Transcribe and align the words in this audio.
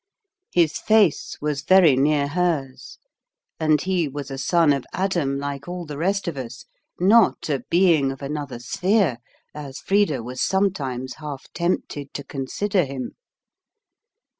His 0.51 0.79
face 0.79 1.37
was 1.41 1.61
very 1.61 1.95
near 1.95 2.27
hers, 2.29 2.97
and 3.59 3.79
he 3.79 4.07
was 4.07 4.31
a 4.31 4.39
son 4.39 4.73
of 4.73 4.83
Adam, 4.93 5.37
like 5.37 5.67
all 5.67 5.85
the 5.85 5.95
rest 5.99 6.27
of 6.27 6.37
us 6.37 6.65
not 6.99 7.47
a 7.49 7.63
being 7.69 8.11
of 8.11 8.23
another 8.23 8.57
sphere, 8.57 9.19
as 9.53 9.77
Frida 9.77 10.23
was 10.23 10.41
sometimes 10.41 11.13
half 11.17 11.45
tempted 11.53 12.15
to 12.15 12.23
consider 12.23 12.83
him. 12.83 13.11